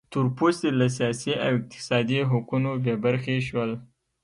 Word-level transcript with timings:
تور 0.11 0.25
پوستي 0.37 0.69
له 0.79 0.87
سیاسي 0.97 1.31
او 1.45 1.51
اقتصادي 1.59 2.19
حقونو 2.31 2.69
بې 2.83 2.93
برخې 3.05 3.35
شول. 3.47 3.71